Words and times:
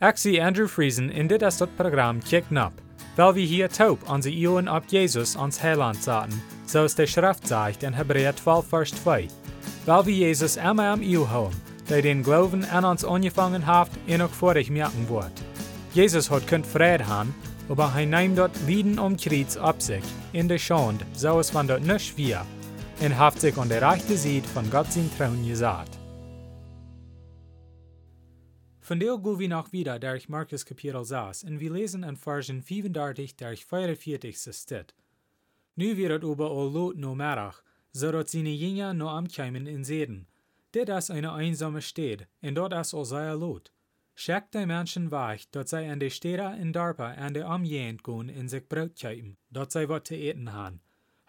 Zie 0.00 0.40
Andrew 0.40 0.66
Friesen 0.66 1.10
in 1.10 1.26
dit 1.26 1.42
is 1.42 1.56
dat 1.56 1.76
programma 1.76 2.20
Kick 2.24 2.50
Nap, 2.50 2.72
weil 3.16 3.34
wir 3.34 3.46
hier 3.46 3.68
taub 3.68 4.08
onze 4.08 4.30
Ioen 4.30 4.68
op 4.68 4.84
Jesus 4.86 5.36
ons 5.36 5.60
Heiland 5.60 6.02
zaten, 6.02 6.42
zoals 6.64 6.94
de 6.94 7.06
Schrift 7.06 7.46
zegt 7.46 7.82
in 7.82 7.92
Hebräer 7.92 8.34
12 8.34 8.68
vers 8.68 8.90
2. 8.90 9.28
Weil 9.84 10.04
wir 10.04 10.14
Jesus 10.14 10.56
immer 10.56 10.90
am 10.90 11.02
Iu 11.02 11.26
houden, 11.26 11.60
der 11.88 12.02
den 12.02 12.22
Glauben 12.22 12.64
an 12.64 12.84
uns 12.84 13.04
angefangen 13.04 13.66
hat 13.66 13.90
en 14.06 14.22
ook 14.22 14.34
vorig 14.34 14.70
merken 14.70 15.06
wordt. 15.08 15.42
Jesus 15.92 16.30
hat 16.30 16.46
kunt 16.46 16.66
vrede 16.66 17.04
haben, 17.04 17.34
aber 17.68 17.92
hij 17.92 18.06
neemt 18.06 18.36
dort 18.36 18.56
Lieden 18.66 18.98
um 18.98 19.16
Kreuz 19.16 19.56
op 19.56 19.80
sich, 19.82 20.04
in 20.32 20.48
de 20.48 20.58
Schande, 20.58 21.04
so 21.12 21.38
es 21.38 21.50
van 21.50 21.66
dort 21.66 21.84
nicht 21.84 22.16
wir, 22.16 22.46
en 23.00 23.12
haft 23.12 23.40
sich 23.40 23.58
an 23.58 23.68
der 23.68 23.82
rechte 23.82 24.16
Seite 24.16 24.48
von 24.48 24.70
Gott 24.70 24.92
sein 24.92 25.10
Trauen 25.18 25.46
gesagt. 25.46 25.99
Von 28.90 28.98
der 28.98 29.22
wir 29.22 29.48
noch 29.48 29.70
wieder 29.70 30.00
durch 30.00 30.28
Markus 30.28 30.66
Kapitel 30.66 31.04
6 31.04 31.44
und 31.44 31.60
wir 31.60 31.72
lesen 31.72 32.02
in 32.02 32.16
Versen 32.16 32.60
35 32.60 33.36
durch 33.36 33.64
44 33.64 34.36
steht. 34.36 34.96
Nu 35.76 35.96
wird 35.96 36.24
es 36.24 36.28
überall 36.28 36.72
Lot 36.72 36.96
no 36.96 37.14
Merach, 37.14 37.62
so 37.92 38.10
dass 38.10 38.32
seine 38.32 38.50
Jünger 38.50 38.92
no 38.92 39.08
am 39.08 39.28
Keimen 39.28 39.68
in 39.68 39.84
Seden. 39.84 40.26
Dit 40.74 40.88
ist 40.88 41.12
eine 41.12 41.32
einsame 41.32 41.82
Stadt, 41.82 42.26
und 42.42 42.56
dort 42.56 42.72
ist 42.72 42.92
all 42.92 43.04
sehr 43.04 43.36
Lot. 43.36 43.70
Schickt 44.16 44.54
die 44.54 44.66
Menschen 44.66 45.12
weg, 45.12 45.42
dort 45.52 45.68
sei 45.68 45.88
an 45.88 46.00
die 46.00 46.10
Städte 46.10 46.56
in 46.60 46.72
Darpa 46.72 47.12
an 47.12 47.34
der 47.34 47.48
Umgehend 47.48 48.02
gehen 48.02 48.28
in 48.28 48.48
sich 48.48 48.68
Brot 48.68 49.00
kaufen, 49.00 49.36
dort 49.52 49.70
sei 49.70 49.88
wat 49.88 50.08
zu 50.08 50.16
eten 50.16 50.52
haben. 50.52 50.80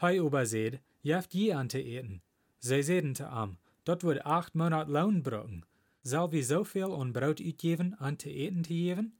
Hei 0.01 0.17
überseht, 0.17 0.79
jeft 1.03 1.35
je 1.35 1.53
an 1.53 1.69
zu 1.69 1.77
eten. 1.77 2.23
Sie 2.57 2.81
sehen 2.81 3.13
zu 3.13 3.29
am, 3.29 3.59
dort 3.85 4.03
wird 4.03 4.25
acht 4.25 4.55
Monate 4.55 4.91
Lohn 4.91 5.21
brücken. 5.21 5.63
Soll 6.03 6.31
wir 6.31 6.43
so 6.43 6.63
viel 6.63 6.91
an 6.93 7.13
Brot 7.13 7.39
uitgeven 7.39 7.93
an 7.99 8.17
zu 8.17 8.29
eten 8.29 8.63
zu 8.63 8.73
geben? 8.73 9.13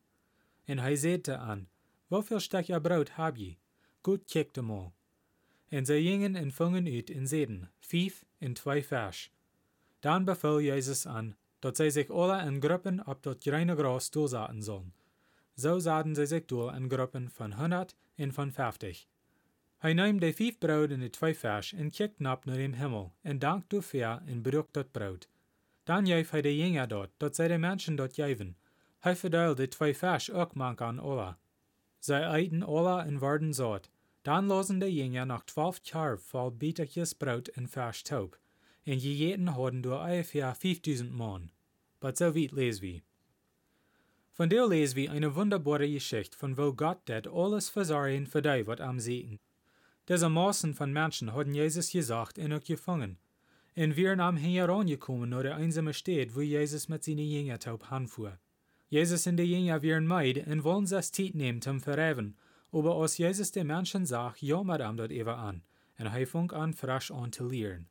En 0.65 0.79
hij 0.79 0.95
zeide 0.95 1.37
an, 1.37 1.67
Wofür 2.07 2.39
Stecher 2.39 2.81
Brot 2.81 3.09
hab 3.09 3.37
je? 3.37 3.55
Gut 4.01 4.25
kijkt 4.25 4.61
mal. 4.61 4.93
En 5.67 5.85
zij 5.85 6.01
gingen 6.01 6.35
en 6.35 6.51
vungen 6.51 6.85
uit 6.85 7.09
in 7.09 7.27
zeden, 7.27 7.71
vijf 7.79 8.25
en 8.37 8.53
twee 8.53 8.85
vers. 8.85 9.31
Dan 9.99 10.25
beval 10.25 10.61
Jezus 10.61 11.05
an, 11.05 11.35
dat 11.59 11.75
zij 11.75 11.89
zich 11.89 12.09
alle 12.09 12.41
in 12.41 12.61
groepen 12.61 13.07
op 13.07 13.23
dat 13.23 13.43
reine 13.43 13.75
gras 13.75 14.09
doorzaten 14.09 14.63
sollen. 14.63 14.93
Zo 15.55 15.79
zaten 15.79 16.15
zij 16.15 16.25
zich 16.25 16.45
door 16.45 16.73
in 16.73 16.89
groepen 16.89 17.29
van 17.31 17.51
honderd 17.51 17.95
en 18.15 18.33
van 18.33 18.51
vijftig. 18.51 19.05
Hij 19.77 19.93
nam 19.93 20.19
de 20.19 20.33
vijf 20.33 20.57
brood 20.57 20.89
en 20.89 20.99
de 20.99 21.09
twee 21.09 21.37
vers 21.37 21.73
en 21.73 21.91
kijkt 21.91 22.19
nap 22.19 22.45
naar 22.45 22.57
dem 22.57 22.73
Himmel 22.73 23.13
en 23.21 23.39
dankt 23.39 23.69
door 23.69 23.83
ver 23.83 24.21
en 24.25 24.41
broek 24.41 24.67
dat 24.71 24.91
brood. 24.91 25.29
Dan 25.83 26.05
juif 26.05 26.29
hij 26.29 26.41
de 26.41 26.57
jongen 26.57 26.89
dort, 26.89 27.09
dat 27.17 27.35
zij 27.35 27.47
de 27.47 27.57
mensen 27.57 27.95
dort 27.95 28.15
juiven. 28.15 28.57
Hij 28.99 29.15
verdeelt 29.15 29.57
de 29.57 29.67
twee 29.67 29.97
vers 29.97 30.31
ook 30.31 30.53
mank 30.53 30.81
aan 30.81 30.99
alle. 30.99 31.35
Zij 31.99 32.33
eten 32.33 32.63
alle 32.63 33.01
en 33.01 33.19
worden 33.19 33.53
zout. 33.53 33.89
Dan 34.21 34.45
losen 34.45 34.79
de 34.79 34.93
jongen 34.93 35.27
nog 35.27 35.43
twaalf 35.43 35.81
karf 35.81 36.21
vol 36.21 36.51
bietertjes 36.51 37.13
brood 37.13 37.47
en 37.47 37.69
vers 37.69 38.01
taub. 38.01 38.39
En 38.83 38.99
gegeten 38.99 39.47
hadden 39.47 39.81
door 39.81 39.99
ungefähr 40.09 40.55
5000 40.55 41.11
man. 41.11 41.51
Maar 41.99 42.15
so 42.15 42.33
weit 42.33 42.51
lesen 42.51 42.81
wir. 42.81 43.01
Von 44.31 44.49
der 44.49 44.67
lesen 44.67 44.95
wir 44.95 45.11
eine 45.11 45.35
wunderbare 45.35 45.87
Geschichte, 45.87 46.37
von 46.37 46.57
wo 46.57 46.73
Gott 46.73 47.07
det 47.07 47.27
alles 47.27 47.69
versorgen 47.69 48.25
für 48.27 48.41
die, 48.41 48.65
wat 48.65 48.81
am 48.81 48.99
sehen. 48.99 49.39
Diese 50.07 50.29
Massen 50.29 50.73
von 50.73 50.91
Menschen 50.91 51.31
hatten 51.33 51.53
Jesus 51.53 51.91
gesagt 51.91 52.39
und 52.39 52.53
auch 52.53 52.63
gefangen. 52.63 53.17
Und 53.75 53.95
wir 53.95 54.19
am 54.19 54.35
herangekommen 54.35 55.29
nach 55.29 55.43
der 55.43 55.55
einsame 55.55 55.93
Stadt, 55.93 56.35
wo 56.35 56.41
Jesus 56.41 56.89
mit 56.89 57.03
seinen 57.03 57.19
Jüngern 57.19 57.59
taub 57.59 57.91
anfuhr. 57.91 58.37
Jesus 58.89 59.25
und 59.27 59.37
die 59.37 59.43
Jünger 59.43 59.81
wären 59.81 60.05
meid 60.05 60.45
und 60.45 60.65
wollen 60.65 60.85
sich 60.85 61.11
Zeit 61.13 61.35
nehmen 61.35 61.61
zum 61.61 61.79
Verreven. 61.79 62.35
Aber 62.73 62.97
als 62.97 63.17
Jesus 63.17 63.51
den 63.51 63.67
Menschen 63.67 64.05
sagt, 64.05 64.41
ja, 64.41 64.61
madame, 64.63 64.97
dort 64.97 65.11
eben 65.11 65.29
an. 65.29 65.63
Und 65.97 66.09
fängt 66.27 66.51
an, 66.53 66.73
frisch 66.73 67.11
an 67.11 67.31
zu 67.31 67.47
lehren. 67.47 67.87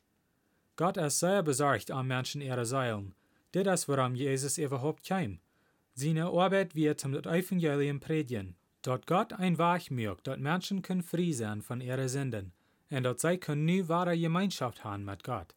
Gott 0.77 0.97
ist 0.99 1.21
sehr 1.21 1.43
besorgt 1.43 1.91
am 1.91 2.07
Menschen 2.09 2.43
ihre 2.43 2.67
Seilen. 2.67 3.15
Dit 3.55 3.67
ist, 3.67 3.89
warum 3.89 4.15
Jesus 4.15 4.59
überhaupt 4.59 5.07
kam. 5.07 5.39
Seine 5.95 6.27
Arbeit 6.27 6.75
wird 6.75 7.01
zum 7.01 7.15
Evangelium 7.15 8.01
predigen. 8.01 8.57
Dort 8.83 9.07
Gott 9.07 9.33
ein 9.33 9.59
Weg 9.59 9.91
macht, 9.91 10.27
dort 10.27 10.41
Menschen 10.41 10.83
können 10.83 11.03
frei 11.03 11.33
von 11.61 11.81
ihren 11.81 12.09
Sünden. 12.09 12.53
Und 12.91 13.03
dort 13.03 13.21
sie 13.21 13.39
können 13.39 13.65
nie 13.65 13.89
wahre 13.89 14.19
Gemeinschaft 14.19 14.85
haben 14.85 15.05
mit 15.05 15.25
Gott. 15.25 15.55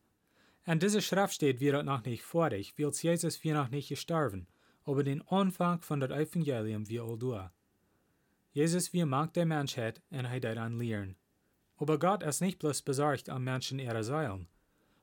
Und 0.66 0.82
diese 0.82 1.02
Schrift 1.02 1.34
steht 1.34 1.60
wird 1.60 1.86
noch 1.86 2.06
nicht 2.06 2.24
fertig, 2.24 2.74
weil 2.78 2.92
Jesus 2.92 3.44
wir 3.44 3.54
noch 3.54 3.70
nicht 3.70 3.90
gestorben, 3.90 4.48
aber 4.86 5.04
den 5.04 5.22
Anfang 5.28 5.82
von 5.82 6.00
das 6.00 6.12
Evangelium 6.12 6.88
wir 6.88 7.04
all 7.04 7.18
durch. 7.18 7.50
Jesus 8.52 8.94
wir 8.94 9.06
mag 9.06 9.34
der 9.34 9.46
Menschheit 9.46 10.02
und 10.12 10.26
er 10.26 10.40
daran 10.40 10.78
lehren. 10.78 11.16
Aber 11.78 12.00
Gott 12.00 12.24
ist 12.24 12.40
nicht 12.40 12.60
bloß 12.60 12.84
besorgt 12.84 13.30
am 13.30 13.44
Menschen 13.44 13.80
ihre 13.80 14.04
Seelen. 14.04 14.48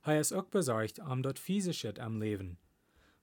Er 0.03 0.21
ist 0.21 0.33
auch 0.33 0.47
besorgt 0.47 1.01
am 1.01 1.23
dort 1.23 1.39
physische 1.39 1.93
am 1.99 2.21
Leben. 2.21 2.59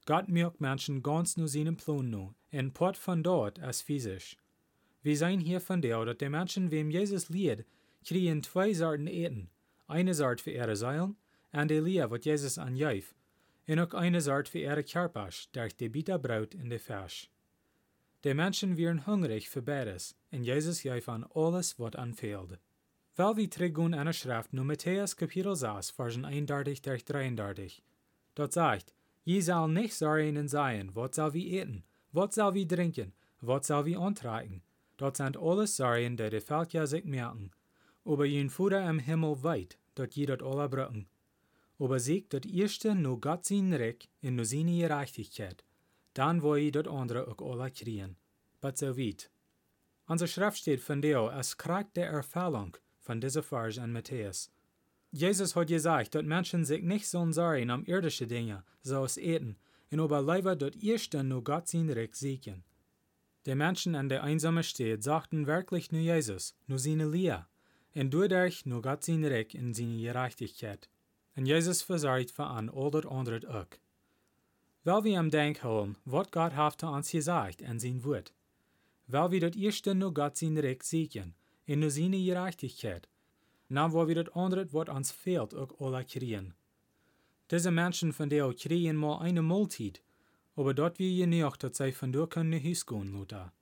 Gott 0.05 0.27
mögt 0.29 0.61
Menschen 0.61 1.01
ganz 1.01 1.37
nur 1.37 1.47
seinen 1.47 1.75
Plan 1.75 2.09
nu, 2.09 2.33
und 2.51 2.73
port 2.73 2.97
von 2.97 3.23
dort 3.23 3.57
ist 3.57 3.81
physisch. 3.81 4.37
Wir 5.01 5.17
sein 5.17 5.39
hier 5.39 5.59
von 5.59 5.81
der, 5.81 6.05
dass 6.05 6.17
die 6.17 6.29
Menschen, 6.29 6.71
wem 6.71 6.91
Jesus 6.91 7.29
lied, 7.29 7.65
kriegen 8.05 8.43
zwei 8.43 8.73
Sorten 8.73 9.07
eten. 9.07 9.49
Eine 9.87 10.13
Sort 10.13 10.41
für 10.41 10.51
ihre 10.51 10.75
Seelen, 10.75 11.15
und 11.62 11.69
die 11.72 11.79
Lie, 11.79 12.09
wat 12.09 12.25
Jesus 12.25 12.57
an 12.57 12.75
jäuf, 12.75 13.16
und 13.68 13.79
auch 13.79 13.94
eine 13.94 14.22
Sort 14.22 14.47
für 14.47 14.59
ihre 14.59 14.84
Körpers, 14.84 15.50
durch 15.51 15.75
die 15.75 15.90
bitter 15.90 16.19
Brot 16.19 16.53
in 16.53 16.69
de 16.69 16.79
Fisch. 16.79 17.29
Die 18.23 18.34
Menschen 18.34 18.78
wären 18.78 19.06
hungrig 19.07 19.50
für 19.50 19.62
beides, 19.62 20.16
und 20.31 20.44
Jesus 20.44 20.84
jäuf 20.84 21.09
an 21.09 21.25
alles, 21.34 21.79
wat 21.79 21.96
anfehlt. 21.96 22.59
Weil 23.16 23.38
wir 23.38 23.50
trägen 23.50 23.94
eine 23.94 24.13
Schrift 24.13 24.53
nur 24.53 24.66
Matthäus 24.66 25.17
Kapitel 25.17 25.56
6, 25.56 25.90
Versen 25.90 26.25
31 26.25 26.81
durch 26.81 27.03
33. 27.03 27.84
Dort 28.35 28.53
sagt, 28.53 28.94
Je 29.23 29.41
soll 29.41 29.67
nicht 29.67 29.94
sorgen 29.94 30.47
sein, 30.47 30.91
was 30.94 31.16
soll 31.16 31.34
wir 31.34 31.62
eten, 31.62 31.84
was 32.13 32.35
soll 32.35 32.53
wir 32.53 32.67
trinken, 32.67 33.12
was 33.41 33.67
soll 33.67 33.85
wir 33.85 34.00
antreiben. 34.00 34.62
Dort 34.97 35.17
sind 35.17 35.38
alles 35.38 35.75
Sorgen, 35.75 36.16
die 36.16 36.29
die 36.29 36.40
Völker 36.40 36.88
sich 36.88 37.03
merken. 37.03 37.51
Aber 38.06 38.25
jen 38.25 38.50
Futter 38.50 38.90
im 38.90 39.00
Himmel 39.00 39.44
weit, 39.44 39.78
dort 39.96 40.16
je 40.16 40.25
dort 40.28 40.41
alle 40.41 40.69
brücken. 40.69 41.07
Aber 41.79 41.99
siegt 41.99 42.33
dort 42.33 42.45
erste 42.45 42.95
nur 42.95 43.21
Gott 43.21 43.45
sein 43.45 43.73
Recht 43.73 44.09
in 44.21 44.35
nur 44.35 44.45
seine 44.45 44.77
Gerechtigkeit. 44.77 45.63
Dann 46.13 46.41
wo 46.41 46.55
je 46.55 46.71
dort 46.71 46.88
andere 46.88 47.27
auch 47.27 47.51
alle 47.51 47.71
kriegen. 47.71 48.17
But 48.61 48.77
so 48.77 48.97
weit. 48.97 49.29
Unsere 50.07 50.27
Schrift 50.27 50.57
steht 50.57 50.81
von 50.81 51.01
der 51.01 51.19
als 51.19 51.57
Kraft 51.57 51.95
der 51.95 52.09
Erfüllung 52.09 52.77
von 53.01 53.21
dieser 53.21 53.43
Vers 53.43 53.77
an 53.77 53.91
Matthäus. 53.91 54.51
Jesus 55.11 55.55
hat 55.55 55.67
gesagt, 55.67 56.16
dass 56.16 56.23
Menschen 56.23 56.66
sich 56.66 56.83
nicht 56.83 57.07
sollen 57.07 57.33
sorgen 57.33 57.71
um 57.71 57.85
irdische 57.85 58.27
Dinge, 58.27 58.63
so 58.81 59.03
es 59.05 59.17
eten, 59.17 59.57
und 59.91 59.99
aber 59.99 60.21
lieber 60.21 60.55
dort 60.55 60.81
erste 60.83 61.23
nur 61.23 61.43
Gott 61.43 61.67
sein 61.67 61.89
Recht 61.89 62.16
siegen. 62.16 62.63
Die 63.45 63.55
Menschen 63.55 63.95
an 63.95 64.09
der 64.09 64.23
einsamen 64.23 64.63
Stadt 64.63 65.03
sagten 65.03 65.47
wirklich 65.47 65.91
nur 65.91 66.01
Jesus, 66.01 66.55
nur 66.67 66.79
seine 66.79 67.07
Liebe, 67.07 67.45
und 67.95 68.13
dadurch 68.13 68.66
nur 68.66 68.81
Gott 68.81 69.03
sein 69.03 69.23
Recht 69.23 69.55
in 69.55 69.73
seine 69.73 70.01
Gerechtigkeit. 70.01 70.89
Und 71.37 71.45
Jesus 71.45 71.83
versorgt 71.83 72.31
für 72.31 72.45
an 72.45 72.69
all 72.69 72.89
das 72.89 73.05
andere 73.05 73.47
auch. 73.47 73.77
Weil 74.83 75.03
wir 75.03 75.19
am 75.19 75.29
Denk 75.29 75.63
holen, 75.63 75.95
was 76.03 76.31
Gott 76.31 76.55
hat 76.55 76.81
zu 76.81 76.87
uns 76.87 77.11
gesagt 77.11 77.61
in 77.61 77.79
sein 77.79 78.03
Wort. 78.03 78.33
Weil 79.05 79.29
wir 79.29 79.41
dort 79.41 79.55
erste 79.55 79.93
nur 79.93 80.13
Gott 80.13 80.35
sein 80.35 80.57
Recht 80.57 80.81
siegen, 80.81 81.35
in 81.67 81.81
nur 81.81 81.91
seine 81.91 82.23
Gerechtigkeit, 82.23 83.07
na 83.69 83.93
wo 83.93 84.07
wir 84.07 84.15
das 84.15 84.33
andere, 84.35 84.73
was 84.73 84.89
uns 84.89 85.11
fehlt, 85.11 85.53
auch 85.53 85.79
alle 85.79 86.03
kriegen. 86.05 86.55
Diese 87.51 87.69
Menschen 87.69 88.13
von 88.13 88.29
der 88.29 88.51
kriegen 88.53 88.95
mal 88.95 89.19
eine 89.19 89.43
Mahlzeit, 89.43 90.01
aber 90.55 90.73
dort 90.73 90.97
wir 90.97 91.09
je 91.09 91.27
nicht, 91.27 91.63
dass 91.63 91.77
sie 91.77 91.91
von 91.91 92.11
dort 92.11 92.31
können 92.31 92.63
Hus 92.63 92.83
gehen, 92.83 93.11
Mutter. 93.11 93.53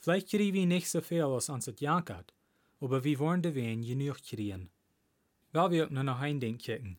Vielleicht 0.00 0.28
kriegen 0.28 0.54
wir 0.54 0.66
nicht 0.66 0.90
so 0.90 1.00
viel, 1.00 1.22
als 1.22 1.48
uns 1.48 1.64
das 1.64 1.80
jankert, 1.80 2.34
aber 2.78 3.02
wir 3.04 3.18
wollen 3.18 3.40
de 3.40 3.54
wen 3.54 3.82
je 3.82 3.94
nicht 3.94 4.22
kriegen. 4.22 4.68
Weil 5.52 5.70
wir 5.70 5.86
auch 5.86 5.90
nur 5.90 6.04
noch 6.04 6.20
ein 6.20 6.40
Ding 6.40 6.58
kicken. 6.58 6.98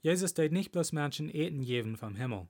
Jesus 0.00 0.34
deed 0.34 0.52
nicht 0.52 0.72
bloß 0.72 0.92
Menschen 0.92 1.28
eten 1.28 1.64
geben 1.64 1.96
vom 1.96 2.16
Himmel. 2.16 2.48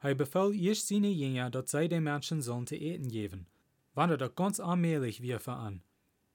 Er 0.00 0.14
befahl 0.14 0.54
erst 0.54 0.88
seine 0.88 1.10
Jünger, 1.10 1.50
dass 1.50 1.70
sie 1.70 1.88
den 1.88 2.04
Menschen 2.04 2.42
sollen 2.42 2.66
zu 2.66 2.76
eten 2.76 3.08
geben. 3.08 3.46
Wandert 3.94 4.22
auch 4.22 4.34
ganz 4.34 4.60
allmählich 4.60 5.22
wir 5.22 5.46
an. 5.48 5.82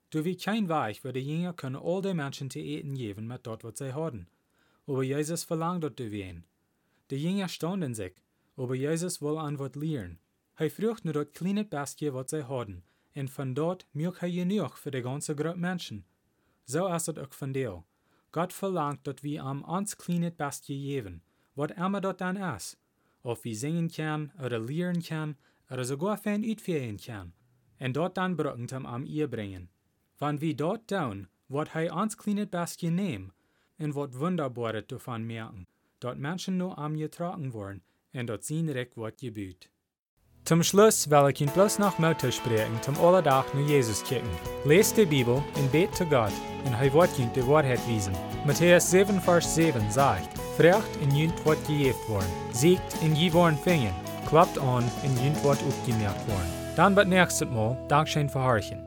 Du 0.09 0.23
wie 0.23 0.37
kein 0.37 0.69
Weg, 0.69 1.03
wo 1.03 1.11
die 1.11 1.19
Jünger 1.19 1.53
können 1.53 1.75
all 1.75 2.01
den 2.01 2.17
Menschen 2.17 2.49
zu 2.49 2.59
eten 2.59 2.95
geben 2.95 3.27
mit 3.27 3.45
dort, 3.45 3.63
was 3.63 3.77
sie 3.77 3.93
haben. 3.93 4.27
Aber 4.85 5.03
Jesus 5.03 5.43
verlangt 5.43 5.83
dort 5.83 5.99
du 5.99 6.11
wen. 6.11 6.45
Die 7.11 7.17
Jünger 7.17 7.49
standen 7.49 7.93
sich, 7.93 8.13
aber 8.55 8.75
Jesus 8.75 9.21
will 9.21 9.37
an 9.37 9.59
wat 9.59 9.75
lehren. 9.75 10.19
Er 10.55 10.71
frucht 10.71 11.05
nur 11.05 11.13
dort 11.13 11.33
kleine 11.33 11.65
Bestje, 11.65 12.13
was 12.13 12.31
sie 12.31 12.47
haben, 12.47 12.83
und 13.15 13.29
von 13.29 13.53
dort 13.53 13.85
mögt 13.93 14.21
er 14.21 14.31
genug 14.31 14.77
für 14.77 14.91
die 14.91 15.01
ganze 15.01 15.35
Gruppe 15.35 15.57
Menschen. 15.57 16.05
So 16.65 16.87
ist 16.87 17.07
es 17.07 17.17
auch 17.17 17.33
von 17.33 17.53
dir. 17.53 17.83
Gott 18.31 18.53
verlangt, 18.53 19.07
dass 19.07 19.23
wir 19.23 19.43
am 19.43 19.63
uns 19.63 19.97
kleine 19.97 20.31
Bestje 20.31 20.75
geben, 20.75 21.21
was 21.55 21.71
immer 21.71 22.01
dort 22.01 22.21
dann 22.21 22.37
ist. 22.37 22.77
Ob 23.23 23.43
wir 23.43 23.55
singen 23.55 23.89
können 23.89 24.31
oder 24.43 24.59
lehren 24.59 25.01
können, 25.01 25.37
er 25.69 25.83
sogar 25.83 26.17
fan 26.17 26.43
uitveen 26.43 26.97
kan, 26.97 27.33
en 27.77 27.93
dort 27.93 28.15
dan 28.15 28.35
bruggen 28.35 28.67
hem 28.69 28.85
am 28.85 29.05
ihr 29.05 29.27
brengen. 29.27 29.69
Wann 30.17 30.39
wie 30.39 30.55
dort 30.55 30.87
down, 30.87 31.27
wordt 31.47 31.73
hij 31.73 31.91
ons 31.91 32.15
kleine 32.15 32.47
bestje 32.47 32.89
neem, 32.89 33.31
en 33.75 33.91
wat 33.91 34.13
wunderbare 34.13 34.85
davon 34.85 35.25
merken, 35.25 35.67
dort 35.97 36.17
Menschen 36.17 36.57
nur 36.57 36.75
am 36.75 36.95
getragen 36.95 37.51
worden, 37.51 37.83
en 38.11 38.25
dort 38.25 38.45
zien 38.45 38.71
recht 38.71 38.95
wat 38.95 39.19
gebeurt. 39.19 39.69
Zum 40.47 40.63
Schluss 40.63 41.09
will 41.09 41.29
ich 41.29 41.41
Ihnen 41.41 41.51
bloß 41.51 41.77
noch 41.77 41.99
Mutter 41.99 42.31
sprechen, 42.31 42.81
zum 42.81 42.97
Allerdach 43.01 43.43
nur 43.53 43.67
Jesus 43.67 44.01
kicken. 44.01 44.29
Lest 44.63 44.95
die 44.95 45.05
Bibel 45.05 45.43
und 45.55 45.71
bet 45.73 45.93
zu 45.93 46.05
Gott, 46.05 46.31
und 46.63 46.71
er 46.71 46.93
wird 46.93 47.19
Ihnen 47.19 47.33
die 47.35 47.45
Wahrheit 47.45 47.85
wiesen. 47.85 48.13
Matthäus 48.45 48.89
7, 48.89 49.19
Vers 49.19 49.55
7 49.55 49.91
sagt, 49.91 50.29
Frecht 50.55 50.95
in 51.01 51.13
Jünt 51.13 51.45
wird 51.45 51.67
gejeft 51.67 52.07
worden, 52.07 52.31
siegt 52.53 52.95
in 53.03 53.13
je 53.13 53.33
worden 53.33 53.57
fingen, 53.61 53.93
klappt 54.29 54.57
an 54.57 54.89
in 55.03 55.21
Jünt 55.21 55.43
wird 55.43 55.59
aufgemerkt 55.67 56.25
worden. 56.29 56.53
Dann 56.77 56.95
wird 56.95 57.09
nächstes 57.09 57.49
Mal 57.49 57.77
Dankeschön 57.89 58.29
verharchen. 58.29 58.86